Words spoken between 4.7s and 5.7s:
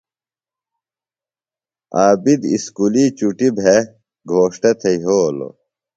تھےۡ یھولوۡ۔